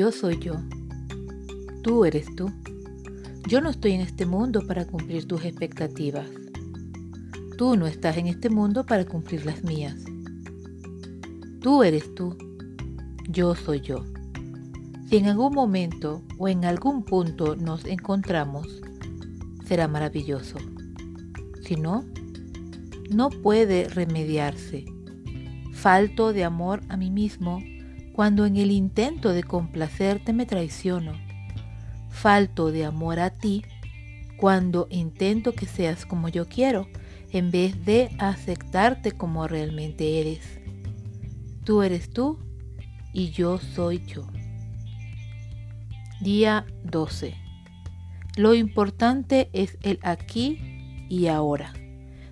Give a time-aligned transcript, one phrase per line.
[0.00, 0.54] Yo soy yo.
[1.82, 2.50] Tú eres tú.
[3.46, 6.26] Yo no estoy en este mundo para cumplir tus expectativas.
[7.58, 9.96] Tú no estás en este mundo para cumplir las mías.
[11.60, 12.34] Tú eres tú.
[13.28, 14.06] Yo soy yo.
[15.10, 18.80] Si en algún momento o en algún punto nos encontramos,
[19.66, 20.56] será maravilloso.
[21.62, 22.06] Si no,
[23.10, 24.86] no puede remediarse.
[25.74, 27.58] Falto de amor a mí mismo
[28.12, 31.12] cuando en el intento de complacerte me traiciono.
[32.10, 33.64] Falto de amor a ti
[34.36, 36.88] cuando intento que seas como yo quiero
[37.30, 40.60] en vez de aceptarte como realmente eres.
[41.64, 42.38] Tú eres tú
[43.12, 44.26] y yo soy yo.
[46.20, 47.34] Día 12.
[48.36, 51.72] Lo importante es el aquí y ahora.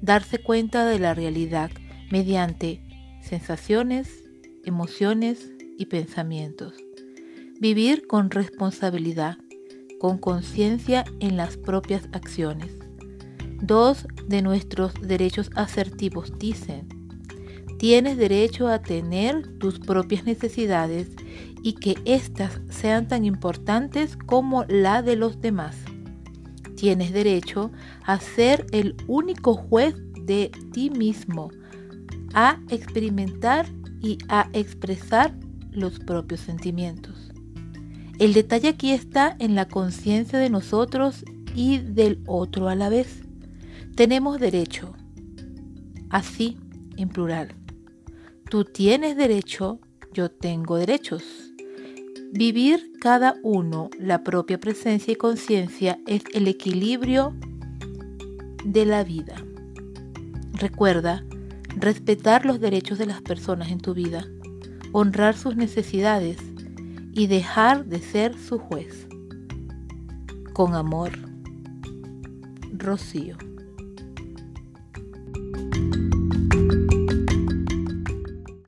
[0.00, 1.70] Darse cuenta de la realidad
[2.10, 2.82] mediante
[3.22, 4.24] sensaciones,
[4.64, 6.74] emociones y pensamientos.
[7.60, 9.38] Vivir con responsabilidad,
[10.00, 12.76] con conciencia en las propias acciones.
[13.60, 16.88] Dos de nuestros derechos asertivos dicen,
[17.78, 21.08] tienes derecho a tener tus propias necesidades
[21.62, 25.76] y que éstas sean tan importantes como la de los demás.
[26.76, 27.70] Tienes derecho
[28.04, 29.94] a ser el único juez
[30.26, 31.50] de ti mismo,
[32.34, 33.66] a experimentar
[34.00, 35.32] y a expresar
[35.72, 37.32] los propios sentimientos.
[38.18, 43.22] El detalle aquí está en la conciencia de nosotros y del otro a la vez.
[43.96, 44.94] Tenemos derecho,
[46.10, 46.56] así
[46.96, 47.54] en plural.
[48.48, 49.80] Tú tienes derecho,
[50.12, 51.22] yo tengo derechos.
[52.32, 57.34] Vivir cada uno la propia presencia y conciencia es el equilibrio
[58.64, 59.36] de la vida.
[60.52, 61.24] Recuerda
[61.76, 64.26] respetar los derechos de las personas en tu vida,
[64.92, 66.38] honrar sus necesidades
[67.12, 69.06] y dejar de ser su juez.
[70.52, 71.12] Con amor,
[72.72, 73.36] Rocío.